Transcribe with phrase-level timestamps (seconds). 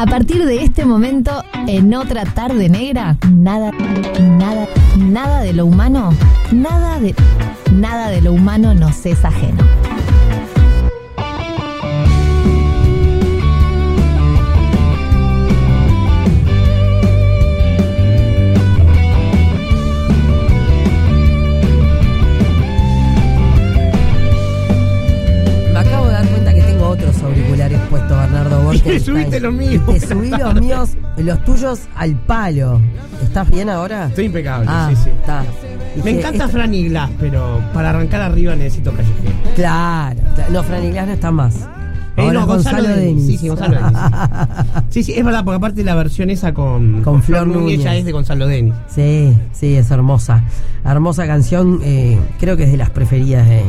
[0.00, 3.70] A partir de este momento, en otra tarde negra, nada,
[4.18, 6.08] nada, nada de lo humano,
[6.50, 7.14] nada de,
[7.70, 9.62] nada de lo humano nos es ajeno.
[28.92, 29.82] Te subiste los míos.
[29.86, 32.80] Te subí los míos, los tuyos al palo.
[33.22, 34.06] ¿Estás bien ahora?
[34.06, 35.10] Estoy impecable, Ah, sí, sí.
[35.10, 35.44] está.
[36.04, 39.32] Me encanta esto- Fran y Glass, pero para arrancar arriba necesito callejero.
[39.56, 40.52] Claro, claro.
[40.52, 41.54] No, Fran Iglesias no está más.
[42.16, 43.26] Eh, Ahora no, Gonzalo Denis.
[43.26, 43.98] Sí, sí, Gonzalo Denis.
[44.90, 47.82] Sí, sí, es verdad, porque aparte la versión esa con, Con Flor Núñez.
[47.82, 48.74] ya es de Gonzalo Denis.
[48.88, 50.42] Sí, sí, es hermosa.
[50.84, 53.62] Hermosa canción, eh, creo que es de las preferidas de,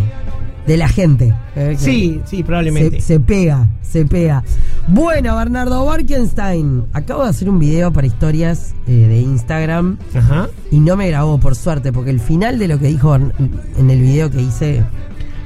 [0.68, 1.34] de la gente.
[1.56, 3.02] eh, que Sí, sí, probablemente.
[3.02, 4.44] Se, se pega, se pega.
[4.88, 10.50] Bueno, Bernardo Borkenstein, acabo de hacer un video para historias eh, de Instagram Ajá.
[10.72, 14.02] y no me grabó, por suerte, porque el final de lo que dijo en el
[14.02, 14.84] video que hice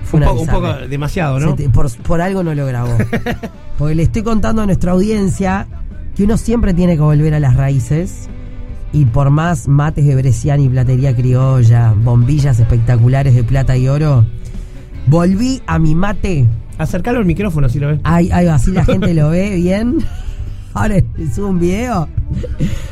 [0.03, 0.75] fue Un poco, un bizarra.
[0.77, 1.55] poco demasiado, ¿no?
[1.55, 2.95] Te- por, por algo no lo grabó.
[3.77, 5.67] Porque le estoy contando a nuestra audiencia
[6.16, 8.29] que uno siempre tiene que volver a las raíces.
[8.94, 14.25] Y por más mates de Bresciani y platería criolla, bombillas espectaculares de plata y oro,
[15.07, 16.47] volví a mi mate.
[16.77, 17.99] Acercalo al micrófono si lo ves.
[18.03, 19.97] Ay, ay, así la gente lo ve bien.
[20.73, 20.95] Ahora
[21.33, 22.07] subo un video.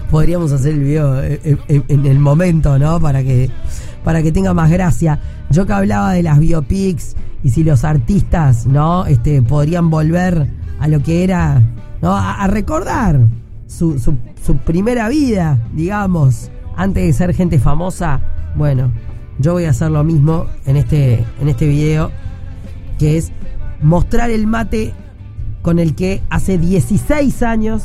[0.10, 3.00] Podríamos hacer el video en, en- en el momento, ¿no?
[3.00, 3.50] Para que,
[4.06, 5.20] para que tenga más gracia.
[5.50, 9.06] Yo que hablaba de las biopics y si los artistas, ¿no?
[9.06, 10.48] Este, podrían volver
[10.80, 11.62] a lo que era,
[12.02, 12.14] ¿no?
[12.16, 13.20] A, a recordar
[13.68, 18.22] su, su, su primera vida, digamos, antes de ser gente famosa.
[18.56, 18.92] Bueno,
[19.40, 22.12] yo voy a hacer lo mismo en este, en este video,
[23.00, 23.32] que es
[23.82, 24.94] mostrar el mate
[25.62, 27.84] con el que hace 16 años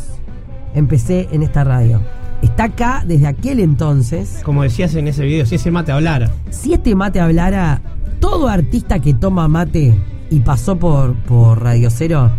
[0.74, 2.00] empecé en esta radio.
[2.42, 4.40] Está acá desde aquel entonces.
[4.44, 6.30] Como decías en ese video, si ese mate hablara.
[6.50, 7.80] Si este mate hablara,
[8.20, 9.94] todo artista que toma mate
[10.30, 12.30] y pasó por, por Radio Cero,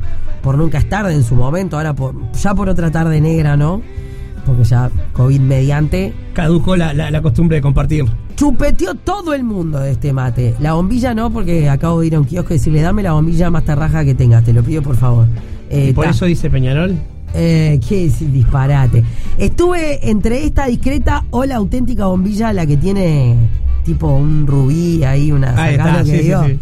[0.42, 3.82] por Nunca es tarde en su momento, ahora por, ya por otra tarde negra, ¿no?
[4.46, 8.06] Porque ya COVID mediante, Caducó la, la- la costumbre de compartir.
[8.36, 10.56] chupeteó todo el mundo de este mate.
[10.60, 13.50] La bombilla no, porque acabo de ir a un kiosco y decirle, dame la bombilla
[13.50, 15.28] más tarraja que tengas, te lo pido por favor.
[15.70, 16.12] Eh, Y por ta.
[16.12, 16.96] eso dice Peñarol.
[17.36, 19.04] Eh, qué es disparate.
[19.38, 23.36] Estuve entre esta discreta o la auténtica bombilla, la que tiene
[23.84, 26.44] tipo un rubí ahí, una Ahí está, que sí, sí, digo.
[26.46, 26.60] sí.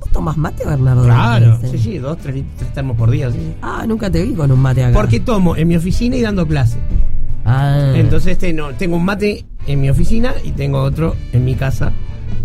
[0.00, 1.04] ¿Vos tomás mate, Bernardo?
[1.04, 3.30] Claro, sí, sí, dos, tres, tres termos por día.
[3.30, 3.38] sí.
[3.62, 4.92] Ah, nunca te vi con un mate acá.
[4.98, 6.76] Porque tomo en mi oficina y dando clase.
[7.52, 7.92] Ah.
[7.94, 11.92] Entonces este, no, tengo un mate en mi oficina y tengo otro en mi casa.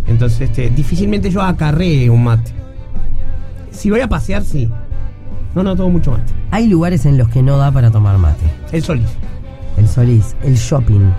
[0.08, 2.52] Entonces este, difícilmente yo acarree un mate.
[3.72, 4.70] Si voy a pasear, sí.
[5.56, 6.34] No, no tomo mucho mate.
[6.52, 8.46] Hay lugares en los que no da para tomar mate.
[8.72, 9.10] El Solís.
[9.78, 11.12] El Solís, el shopping.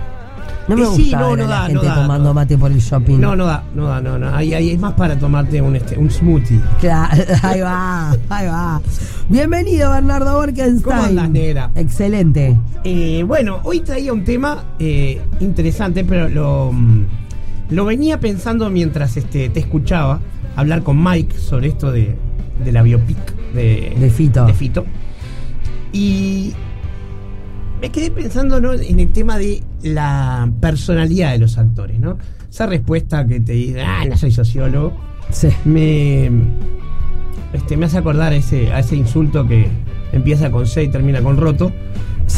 [0.67, 2.33] No me Eh, gusta sí, no, ver a no la da, gente no da, tomando
[2.33, 3.17] mate por el shopping.
[3.19, 4.35] No, no da, no da, no, no.
[4.35, 6.59] Ahí, ahí es más para tomarte un, este, un smoothie.
[6.79, 8.81] Claro, ahí va, ahí va.
[9.29, 10.81] Bienvenido, Bernardo Borkenstein.
[10.81, 11.71] ¿Cómo andás, negra?
[11.75, 12.55] Excelente.
[12.83, 17.05] Eh, bueno, hoy traía un tema eh, interesante, pero lo, mm,
[17.71, 20.19] lo venía pensando mientras este, te escuchaba
[20.55, 22.15] hablar con Mike sobre esto de,
[22.63, 23.17] de la biopic
[23.53, 24.45] de, De Fito.
[24.45, 24.85] de Fito.
[25.91, 26.53] Y
[27.81, 28.73] me quedé pensando ¿no?
[28.73, 32.17] en el tema de la personalidad de los actores, ¿no?
[32.49, 34.93] Esa respuesta que te dice, ah, no soy sociólogo,
[35.29, 35.49] Sí.
[35.65, 36.29] me,
[37.53, 39.67] este, me hace acordar a ese, a ese insulto que
[40.11, 41.71] empieza con C y termina con roto.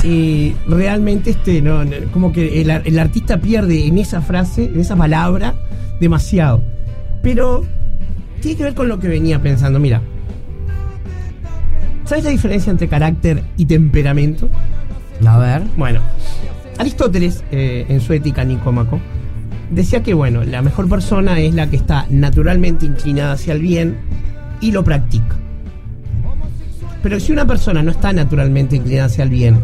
[0.03, 1.81] Y realmente este, no,
[2.13, 5.53] como que el artista pierde en esa frase, en esa palabra,
[5.99, 6.63] demasiado.
[7.21, 7.63] Pero
[8.41, 9.79] tiene que ver con lo que venía pensando.
[9.79, 10.01] Mira,
[12.05, 14.49] ¿sabes la diferencia entre carácter y temperamento?
[15.25, 15.63] A ver.
[15.77, 15.99] Bueno,
[16.81, 18.99] Aristóteles, eh, en su Ética Nicómaco,
[19.69, 23.97] decía que, bueno, la mejor persona es la que está naturalmente inclinada hacia el bien
[24.61, 25.35] y lo practica.
[27.03, 29.59] Pero si una persona no está naturalmente inclinada hacia el bien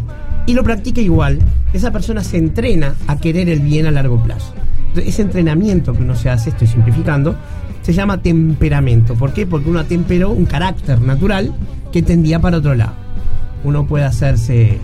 [0.46, 1.40] y lo practica igual,
[1.72, 4.54] esa persona se entrena a querer el bien a largo plazo.
[4.94, 7.34] Ese entrenamiento que uno se hace, estoy simplificando,
[7.82, 9.16] se llama temperamento.
[9.16, 9.44] ¿Por qué?
[9.44, 11.52] Porque uno atemperó un carácter natural
[11.90, 12.92] que tendía para otro lado.
[13.64, 14.78] Uno puede hacerse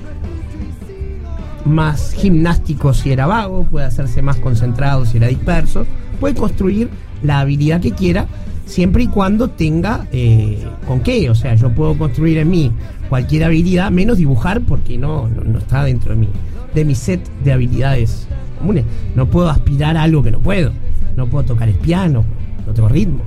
[1.64, 5.86] más gimnástico si era vago, puede hacerse más concentrado si era disperso,
[6.20, 6.88] puede construir
[7.22, 8.26] la habilidad que quiera
[8.66, 11.30] siempre y cuando tenga eh, con qué.
[11.30, 12.72] O sea, yo puedo construir en mí
[13.08, 16.28] cualquier habilidad, menos dibujar porque no, no, está dentro de mí,
[16.74, 18.26] de mi set de habilidades
[18.58, 18.84] comunes.
[19.14, 20.72] No puedo aspirar a algo que no puedo.
[21.16, 22.24] No puedo tocar el piano,
[22.66, 23.22] no tengo ritmo.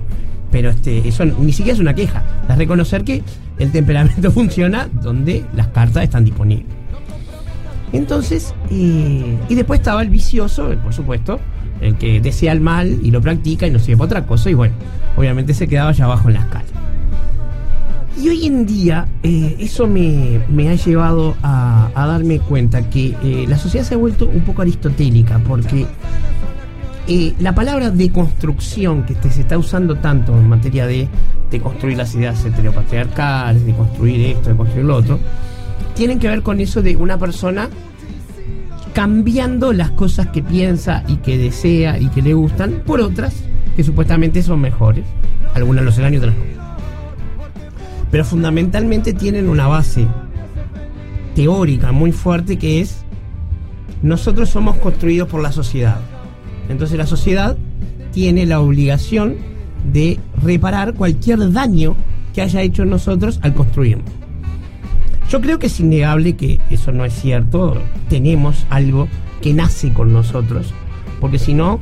[0.51, 2.23] Pero este, eso ni siquiera es una queja.
[2.49, 3.23] Es reconocer que
[3.57, 6.76] el temperamento funciona donde las cartas están disponibles.
[7.93, 11.39] Entonces, eh, y después estaba el vicioso, por supuesto,
[11.81, 14.49] el que desea el mal y lo practica y no sirve para otra cosa.
[14.49, 14.75] Y bueno,
[15.15, 16.65] obviamente se quedaba allá abajo en la escala.
[18.19, 23.45] Y hoy en día eh, eso me, me, ha llevado a, darme cuenta que eh,
[23.47, 25.85] la sociedad se ha vuelto un poco aristotélica porque
[27.07, 31.07] eh, la palabra deconstrucción que se está usando tanto en materia de,
[31.51, 35.19] de construir las ideas heteropatriarcales, de construir esto, de construir lo otro,
[35.97, 37.69] tienen que ver con eso de una persona
[38.93, 43.33] cambiando las cosas que piensa y que desea y que le gustan por otras
[43.75, 45.05] que supuestamente son mejores.
[45.53, 46.57] Algunas lo serán y otras no
[48.11, 50.07] pero fundamentalmente tienen una base
[51.35, 53.03] teórica muy fuerte que es
[54.01, 55.99] nosotros somos construidos por la sociedad.
[56.69, 57.57] Entonces la sociedad
[58.11, 59.35] tiene la obligación
[59.91, 61.95] de reparar cualquier daño
[62.33, 64.16] que haya hecho nosotros al construirnos.
[65.29, 69.07] Yo creo que es innegable que eso no es cierto, tenemos algo
[69.41, 70.73] que nace con nosotros,
[71.19, 71.79] porque si no,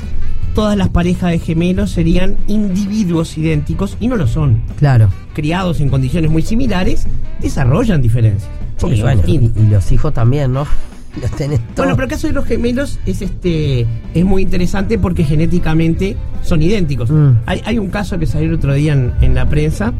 [0.56, 4.62] todas las parejas de gemelos serían individuos idénticos y no lo son.
[4.78, 5.10] Claro.
[5.34, 7.08] Criados en condiciones muy similares,
[7.40, 8.50] desarrollan diferencias.
[8.78, 10.66] Sí, bueno, y, y, los hijos también, ¿no?
[11.22, 11.78] Los tenés todos.
[11.78, 16.62] Bueno, pero el caso de los gemelos es este es muy interesante porque genéticamente son
[16.62, 17.10] idénticos.
[17.10, 17.38] Mm.
[17.46, 19.94] Hay, hay, un caso que salió el otro día en, en la prensa.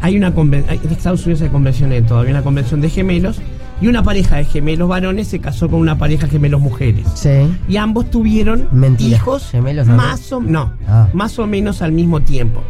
[0.00, 3.40] Hay una convención, en Estados Unidos hay convención todavía una convención de gemelos
[3.80, 7.06] y una pareja de gemelos varones se casó con una pareja de gemelos mujeres.
[7.14, 7.30] Sí.
[7.68, 9.16] Y ambos tuvieron Mentira.
[9.16, 11.08] hijos ¿Gemelos más o, no, Ah.
[11.12, 12.62] más o menos al mismo tiempo.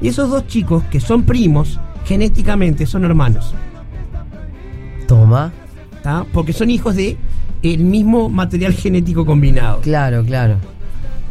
[0.00, 3.54] Y esos dos chicos, que son primos, genéticamente son hermanos.
[5.06, 5.52] Toma.
[6.02, 6.24] ¿tá?
[6.32, 7.16] Porque son hijos de
[7.62, 9.80] el mismo material genético combinado.
[9.80, 10.56] Claro, claro.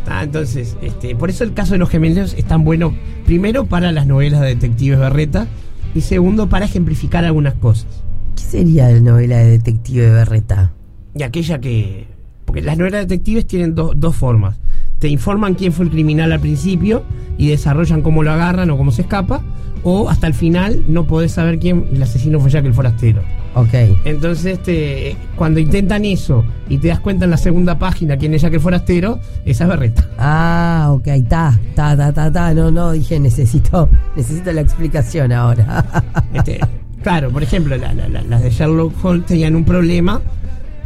[0.07, 0.23] ¿Tá?
[0.23, 2.95] Entonces, este, por eso el caso de los gemelos es tan bueno,
[3.25, 5.47] primero para las novelas de detectives Berreta
[5.93, 7.87] y segundo para ejemplificar algunas cosas.
[8.35, 10.71] ¿Qué sería la novela de Detective Berreta?
[11.13, 12.07] Y aquella que...
[12.45, 14.57] Porque las novelas de detectives tienen do- dos formas.
[14.99, 17.03] Te informan quién fue el criminal al principio
[17.37, 19.41] y desarrollan cómo lo agarran o cómo se escapa.
[19.83, 23.21] O hasta el final no podés saber quién el asesino fue Jack el forastero.
[23.57, 23.73] Ok.
[24.05, 28.43] Entonces, este, cuando intentan eso y te das cuenta en la segunda página quién es
[28.43, 30.07] el forastero, esa es Berreta.
[30.19, 32.53] Ah, ok, ta, ta, ta, ta, ta.
[32.53, 35.85] No, no, dije necesito, necesito la explicación ahora.
[36.33, 36.59] Este,
[37.01, 40.21] claro, por ejemplo, la- la- la- las de Sherlock Holmes tenían un problema,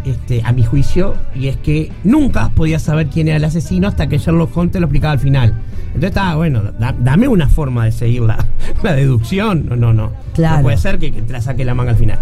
[0.06, 4.08] este, a mi juicio, y es que nunca podías saber quién era el asesino hasta
[4.08, 5.54] que Sherlock Holmes te lo explicaba al final.
[5.88, 8.46] Entonces estaba, bueno, da- dame una forma de seguir la,
[8.84, 9.66] la deducción.
[9.68, 10.12] No, no, no.
[10.34, 10.58] Claro.
[10.58, 12.18] No puede ser que, que te la saque la manga al final.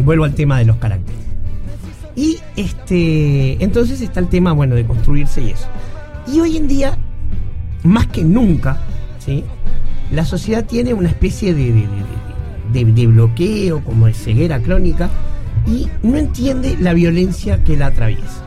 [0.00, 1.20] Vuelvo al tema de los caracteres.
[2.14, 5.66] Y este, entonces está el tema, bueno, de construirse y eso.
[6.26, 6.98] Y hoy en día,
[7.84, 8.78] más que nunca,
[9.18, 9.44] ¿sí?
[10.12, 11.72] la sociedad tiene una especie de,
[12.72, 15.08] de- bloqueo, como de ceguera crónica,
[15.66, 18.44] y no entiende la violencia que la atraviesa.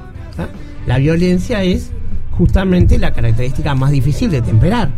[0.85, 1.91] La violencia es
[2.31, 4.89] justamente la característica más difícil de temperar,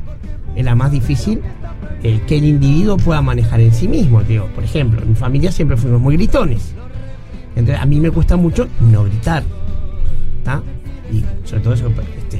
[0.55, 1.39] es la más difícil
[2.03, 4.21] eh, que el individuo pueda manejar en sí mismo.
[4.23, 6.73] Digo, por ejemplo, en mi familia siempre fuimos muy gritones.
[7.55, 9.43] Entonces, a mí me cuesta mucho no gritar.
[10.43, 10.61] ¿tá?
[11.11, 12.39] Y sobre todo eso, este,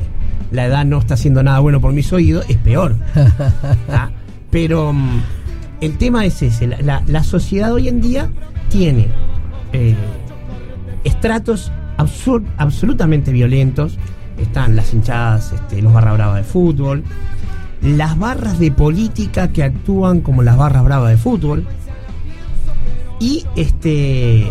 [0.51, 2.95] la edad no está haciendo nada bueno por mis oídos, es peor.
[3.88, 4.12] ¿tá?
[4.51, 5.21] Pero mm,
[5.81, 8.30] el tema es ese, la, la- la sociedad hoy en día
[8.69, 9.07] tiene
[9.74, 9.95] eh,
[11.03, 13.98] estratos absur- absolutamente violentos.
[14.38, 17.03] Están las hinchadas, este, los barra bravas de fútbol,
[17.81, 21.65] las barras de política que actúan como las barras bravas de fútbol.
[23.19, 24.48] Y este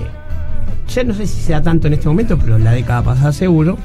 [0.88, 3.76] ya no sé si sea tanto en este momento, pero en la década pasada seguro,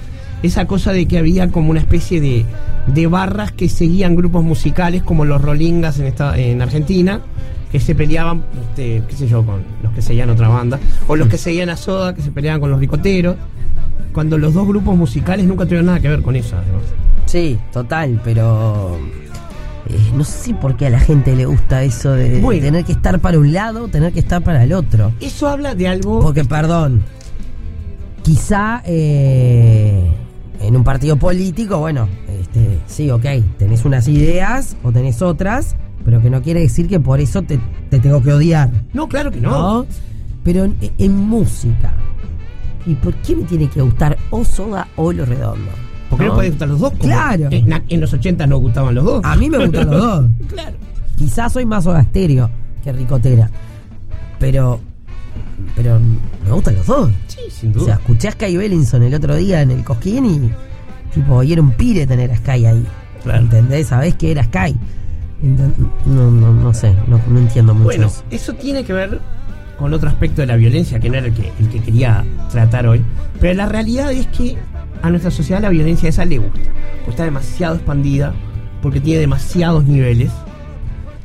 [0.44, 2.46] esa cosa de que había como una especie de,
[2.88, 7.22] de barras que seguían grupos musicales como los Rolingas en, esta, en Argentina,
[7.72, 11.28] que se peleaban, este, qué sé yo, con los que seguían otra banda, o los
[11.28, 13.36] que seguían a Soda, que se peleaban con los ricoteros,
[14.14, 16.84] cuando los dos grupos musicales nunca tuvieron nada que ver con eso, además.
[17.26, 18.98] Sí, total, pero
[19.94, 22.62] eh, no sé por qué a la gente le gusta eso de Bueno.
[22.62, 25.12] tener que estar para un lado, tener que estar para el otro.
[25.20, 26.20] Eso habla de algo...
[26.22, 27.02] Porque, perdón,
[28.24, 30.04] quizá eh,
[30.62, 32.08] en un partido político, bueno,
[32.40, 33.26] este, sí, ok,
[33.58, 37.60] tenés unas ideas o tenés otras, pero que no quiere decir que por eso te,
[37.90, 38.70] te tengo que odiar.
[38.94, 39.50] No, claro que ¿no?
[39.82, 39.86] no.
[40.44, 41.94] Pero en, en música,
[42.86, 45.70] ¿y por qué me tiene que gustar o Soda o Lo Redondo?
[46.12, 46.94] Porque no, puede gustar los dos.
[47.00, 47.48] Claro.
[47.50, 49.22] En, en los 80 no gustaban los dos.
[49.26, 50.26] A mí me gustan los dos.
[50.48, 50.76] Claro.
[51.18, 52.50] Quizás soy más Soda Stereo
[52.84, 53.50] que Ricotera.
[54.40, 54.80] Pero.
[55.76, 57.10] Pero me gustan los dos.
[57.28, 57.94] Sí, sin O sea, duda.
[57.96, 60.52] escuché a Sky Bellinson el otro día en el Cosquín y.
[61.14, 62.86] Tipo, y era un pire tener a Sky ahí.
[63.24, 63.42] Claro.
[63.42, 63.88] ¿Entendés?
[63.88, 64.76] Sabés que era Sky.
[66.06, 68.24] No, no, no sé, no, no entiendo mucho Bueno, eso.
[68.30, 69.20] eso tiene que ver
[69.80, 72.86] con otro aspecto de la violencia que no era el que, el que quería tratar
[72.86, 73.02] hoy.
[73.40, 74.56] Pero la realidad es que
[75.02, 76.60] a nuestra sociedad la violencia esa le gusta.
[77.00, 78.34] Porque está demasiado expandida,
[78.82, 80.32] porque tiene demasiados niveles.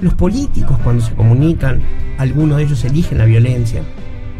[0.00, 1.80] Los políticos cuando se comunican,
[2.18, 3.82] algunos de ellos eligen la violencia.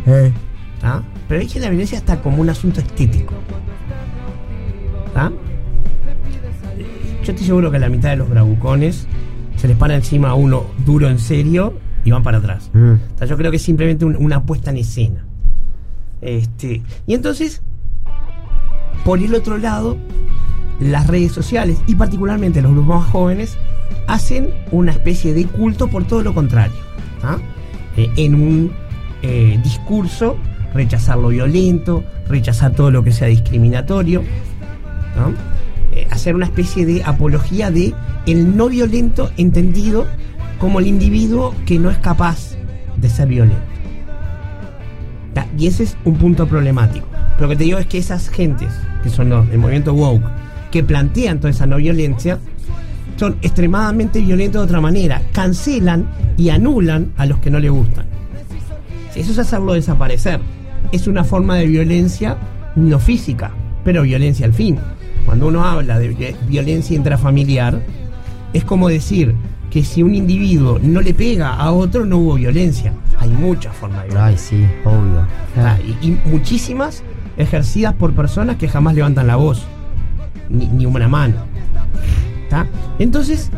[0.07, 0.33] Eh,
[0.81, 1.02] ¿tá?
[1.28, 3.35] Pero eligen la violencia hasta como un asunto estético.
[5.14, 5.33] ¿tá?
[7.25, 9.07] Yo estoy seguro que la mitad de los bravucones
[9.57, 11.75] se les para encima a uno duro en serio
[12.05, 12.71] y van para atrás.
[12.73, 12.93] mm.
[13.14, 15.25] O sea, yo creo que es simplemente un- una puesta en escena.
[16.21, 17.62] Este, y entonces,
[19.05, 19.97] por el otro lado,
[20.81, 23.59] las redes sociales y particularmente los grupos más jóvenes
[24.07, 26.76] hacen una especie de culto por todo lo contrario.
[27.23, 27.38] ¿ah?
[27.97, 28.73] Eh, en un
[29.23, 30.37] eh, discurso,
[30.75, 34.23] rechazar lo violento, rechazar todo lo que sea discriminatorio.
[35.93, 37.95] Eh, hacer una especie de apología de
[38.26, 40.07] el no violento entendido
[40.59, 42.57] como el individuo que no es capaz
[42.97, 43.76] de ser violento.
[45.59, 47.07] Y ese es un punto problemático.
[47.37, 48.69] Pero lo que te digo es que esas gentes,
[49.02, 50.25] que son los del movimiento woke,
[50.71, 52.38] que plantean toda esa no violencia,
[53.16, 55.23] son extremadamente violentos de otra manera.
[55.33, 58.07] Cancelan y anulan a los que no le gustan.
[59.14, 60.40] Eso es hacerlo desaparecer.
[60.93, 62.37] Es una forma de violencia
[62.75, 63.50] no física,
[63.85, 64.78] pero violencia al fin.
[65.25, 67.81] Cuando uno habla de vi- violencia intrafamiliar,
[68.52, 69.35] es como decir
[69.71, 72.93] que si un individuo no le pega a otro, no hubo violencia.
[73.19, 74.26] Hay muchas formas de violencia.
[74.26, 75.26] Ay, sí, obvio.
[75.57, 77.02] Ah, y, y muchísimas
[77.37, 79.66] ejercidas por personas que jamás levantan la voz,
[80.49, 81.37] ni, ni una mano.
[82.99, 83.50] Entonces,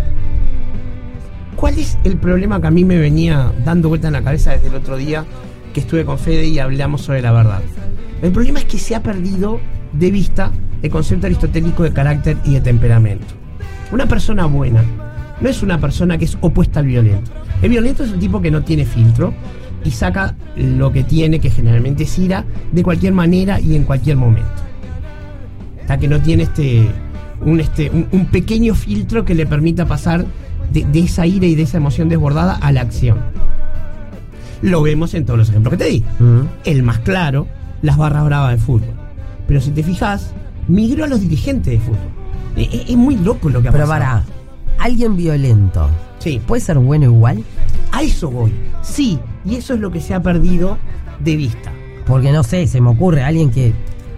[1.56, 4.68] ¿cuál es el problema que a mí me venía dando vuelta en la cabeza desde
[4.68, 5.24] el otro día
[5.72, 7.62] que estuve con Fede y hablamos sobre la verdad?
[8.22, 9.60] El problema es que se ha perdido
[9.92, 10.50] de vista
[10.82, 13.26] el concepto aristotélico de carácter y de temperamento.
[13.92, 14.82] Una persona buena
[15.40, 17.30] no es una persona que es opuesta al violento.
[17.62, 19.32] El violento es un tipo que no tiene filtro
[19.84, 24.16] y saca lo que tiene, que generalmente es ira, de cualquier manera y en cualquier
[24.16, 24.48] momento.
[25.82, 26.88] Hasta que no tiene este
[27.44, 30.26] un, este, un, un pequeño filtro que le permita pasar
[30.72, 33.18] de, de esa ira y de esa emoción desbordada a la acción.
[34.60, 36.04] Lo vemos en todos los ejemplos que te di.
[36.64, 37.46] El más claro,
[37.80, 38.90] las barras bravas de fútbol.
[39.46, 40.32] Pero si te fijas,
[40.66, 41.98] migró a los dirigentes de fútbol.
[42.56, 44.00] E- e- Es, muy loco lo que ha Pero pasado.
[44.00, 44.24] para,
[44.84, 46.40] alguien violento, Sí.
[46.44, 47.44] ¿puede ser bueno igual?
[47.92, 48.52] A eso voy.
[48.82, 50.78] Sí, y eso es lo que se ha perdido
[51.20, 51.72] de vista.
[52.06, 53.68] Porque no sé, se me ocurre alguien que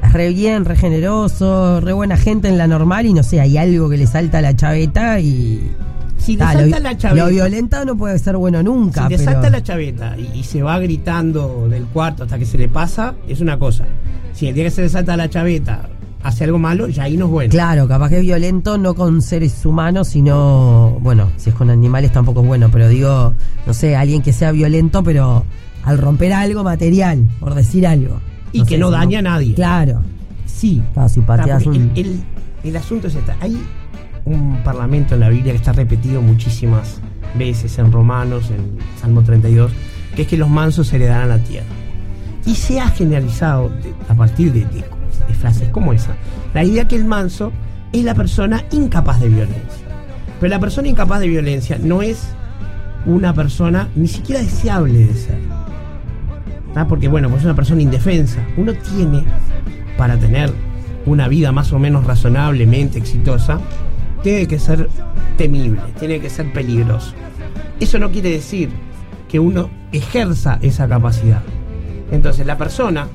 [0.03, 3.57] es re bien, re generoso, re buena gente en la normal y no sé, hay
[3.59, 5.71] algo que le salta a la chaveta y.
[6.19, 7.25] Si le Ta, salta lo, la chaveta.
[7.25, 9.05] lo violento no puede ser bueno nunca.
[9.05, 12.45] Si le pero- salta la chaveta y, y se va gritando del cuarto hasta que
[12.45, 13.85] se le pasa, es una cosa.
[14.35, 15.89] Si el día que se le salta la chaveta
[16.23, 17.51] hace algo malo, ya ahí no es bueno.
[17.51, 20.99] Claro, capaz que es violento no con seres humanos, sino.
[21.01, 23.35] Bueno, si es con animales tampoco es bueno, pero digo,
[23.67, 25.45] no sé, alguien que sea violento, pero
[25.85, 28.21] al romper algo material, por decir algo.
[28.53, 29.55] Y que sé, no daña a nadie.
[29.55, 30.03] Claro.
[30.47, 30.83] Sí.
[30.93, 32.21] Claro, si pateas un- el, el-
[32.65, 33.33] el asunto es este.
[33.41, 33.57] Hay
[34.27, 37.01] un parlamento en la Biblia que está repetido muchísimas
[37.39, 39.73] veces en Romanos, en Salmo 32,
[40.15, 41.67] que es que los mansos heredarán la tierra.
[42.45, 44.85] Y se ha generalizado de- a partir de, de-
[45.37, 46.15] frases como esa,
[46.55, 47.53] la idea que el manso
[47.93, 49.87] es la persona incapaz de violencia.
[50.41, 52.29] Pero la persona incapaz de violencia no es
[53.07, 55.39] una persona ni siquiera deseable de ser.
[56.75, 56.87] ¿tá?
[56.87, 58.41] Porque bueno, pues es una persona indefensa.
[58.57, 59.25] Uno tiene,
[59.97, 60.53] para tener
[61.07, 63.61] una vida más o menos razonablemente exitosa,
[64.23, 64.89] tiene que ser
[65.37, 67.15] temible, tiene que ser peligroso.
[67.81, 68.71] Eso no quiere decir
[69.29, 71.43] que uno ejerza esa capacidad.
[72.11, 73.09] Entonces la persona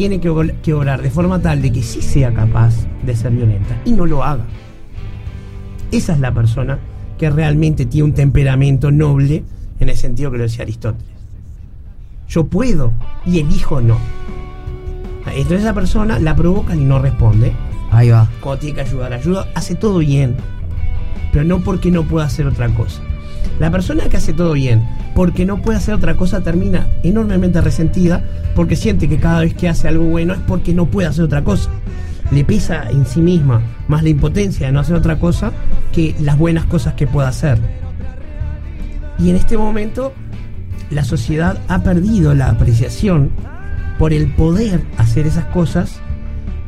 [0.00, 0.30] tiene que,
[0.72, 4.24] obrar de forma tal de que sí sea capaz de ser violenta y no lo
[4.24, 4.44] haga.
[5.92, 6.78] Esa es la persona
[7.18, 9.44] que realmente tiene un temperamento noble
[9.78, 11.14] en el sentido que lo decía Aristóteles.
[12.30, 12.94] Yo puedo
[13.26, 13.98] y elijo no.
[15.26, 17.52] Entonces esa persona la provocan y no responde.
[17.90, 18.26] Ahí va.
[18.40, 20.34] Cuando tiene que ayudar, ayuda, hace todo bien.
[21.30, 23.02] Pero no porque no pueda hacer otra cosa.
[23.58, 28.24] La persona que hace todo bien, porque no puede hacer otra cosa, termina enormemente resentida
[28.54, 31.44] porque siente que cada vez que hace algo bueno es porque no puede hacer otra
[31.44, 31.70] cosa.
[32.30, 35.52] Le pesa en sí misma más la impotencia de no hacer otra cosa
[35.92, 37.58] que las buenas cosas que pueda hacer.
[39.18, 40.12] Y en este momento
[40.90, 43.30] la sociedad ha perdido la apreciación
[43.98, 46.00] por el poder hacer esas cosas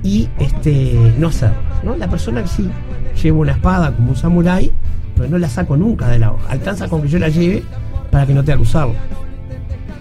[0.02, 1.84] y este no hacerlas.
[1.84, 1.96] ¿no?
[1.96, 2.68] La persona que sí
[3.22, 4.72] lleva una espada como un samurái,
[5.16, 6.50] pero no la saco nunca de la hoja.
[6.50, 7.62] Alcanza con que yo la lleve
[8.10, 8.94] para que no te acusarlo.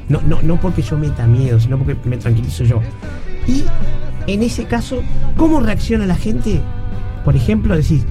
[0.10, 2.82] No, no, no porque yo meta miedo, sino porque me tranquilizo yo.
[3.48, 3.64] Y
[4.28, 5.02] en ese caso,
[5.38, 6.62] ¿cómo reacciona la gente?
[7.24, 8.06] Por ejemplo, decís,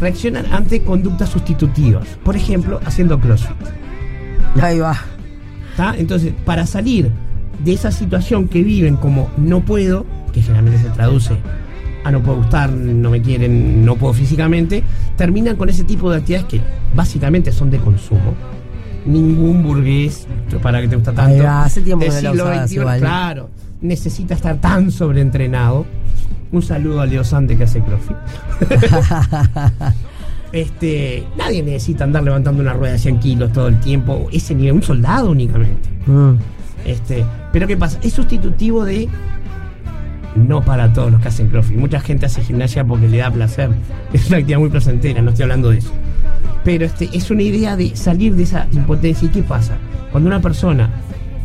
[0.00, 2.06] reaccionan ante conductas sustitutivas.
[2.24, 3.56] Por ejemplo, haciendo crossfit.
[4.60, 4.96] Ahí va.
[5.76, 5.94] ¿tá?
[5.96, 7.10] Entonces, para salir
[7.64, 11.36] de esa situación que viven como no puedo, que generalmente se traduce
[12.06, 14.84] a no puedo gustar, no me quieren, no puedo físicamente,
[15.16, 16.60] terminan con ese tipo de actividades que
[16.94, 18.34] básicamente son de consumo.
[19.04, 20.28] Ningún burgués,
[20.62, 25.84] para que te gusta tanto, va, hace tiempo siglo XXI, claro, necesita estar tan sobreentrenado.
[26.52, 28.16] Un saludo a Leo Sante que hace crossfit.
[30.52, 34.74] este, nadie necesita andar levantando una rueda de 100 kilos todo el tiempo, ese nivel,
[34.74, 35.88] un soldado únicamente.
[36.06, 36.34] Mm.
[36.84, 37.98] Este, pero ¿qué pasa?
[38.02, 39.08] Es sustitutivo de
[40.36, 41.76] no para todos los que hacen crossfit.
[41.76, 43.70] Mucha gente hace gimnasia porque le da placer.
[44.12, 45.92] Es una actividad muy placentera, no estoy hablando de eso.
[46.64, 49.26] Pero este, es una idea de salir de esa impotencia.
[49.26, 49.76] ¿Y qué pasa?
[50.10, 50.90] Cuando una persona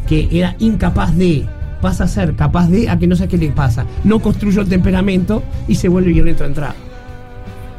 [0.07, 1.45] que era incapaz de
[1.81, 4.69] pasa a ser capaz de, a que no sé qué le pasa, no construyó el
[4.69, 6.75] temperamento y se vuelve violento de entrada.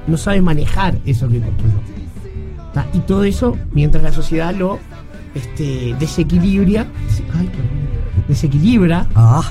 [0.06, 1.92] No sabe manejar eso que construyó.
[2.94, 4.78] Y todo eso mientras la sociedad lo
[5.34, 6.86] este, desequilibra,
[8.28, 9.50] desequilibra Ah,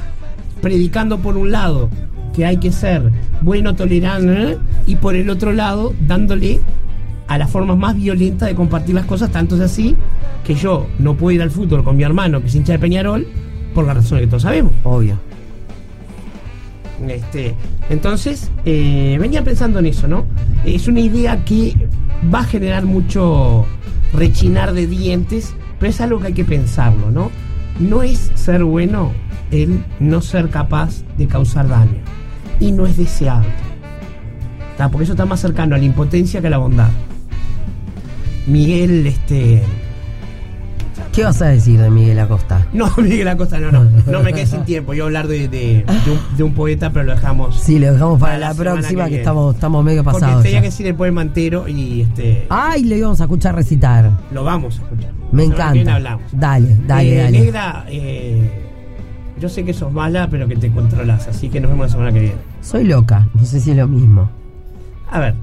[0.62, 1.90] predicando por un lado
[2.36, 6.62] que hay que ser bueno, tolerante, y por el otro lado dándole
[7.28, 9.96] a las formas más violentas de compartir las cosas, tanto es así
[10.46, 13.28] que yo no puedo ir al fútbol con mi hermano que es hincha de Peñarol
[13.74, 14.74] por las razones que todos sabemos.
[14.84, 15.18] obvio.
[17.08, 17.56] Este,
[17.90, 20.26] entonces, eh, venía pensando en eso, ¿no?
[20.66, 21.74] Es una idea que
[22.34, 23.66] va a generar mucho
[24.14, 27.32] rechinar de dientes, pero es algo que hay que pensarlo, ¿no?
[27.80, 29.14] No es ser bueno
[29.52, 32.00] el no ser capaz de causar daño.
[32.60, 33.50] Y no es deseable.
[34.78, 34.90] ¿tá?
[34.90, 36.90] Porque eso está más cercano a la impotencia que a la bondad.
[38.48, 39.62] Miguel, este.
[41.14, 42.66] ¿Qué vas a decir de Miguel Acosta?
[42.74, 43.84] No, Miguel Acosta, no, no.
[44.08, 44.94] No me quedé sin tiempo.
[44.94, 47.60] Yo voy a hablar de, de- de un, de un poeta, pero lo dejamos.
[47.60, 50.44] Sí, lo dejamos para, Para la próxima, que estamos, estamos medio Porque pasados.
[50.44, 50.62] tenía ya.
[50.62, 52.46] que decir el poema entero y este.
[52.50, 54.10] Ay, le íbamos a escuchar recitar.
[54.32, 55.12] Lo vamos a escuchar.
[55.34, 55.96] Me encanta.
[55.96, 56.24] hablamos.
[56.32, 57.40] Dale, dale, Eh, dale.
[57.42, 58.71] Negra, eh,
[59.42, 62.14] yo sé que sos mala, pero que te controlas, así que nos vemos la semana
[62.14, 62.36] que viene.
[62.62, 64.30] Soy loca, no sé si es lo mismo.
[65.10, 65.34] A ver,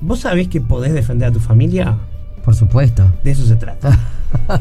[0.00, 1.96] ¿vos sabés que podés defender a tu familia?
[2.44, 3.04] Por supuesto.
[3.22, 3.96] De eso se trata.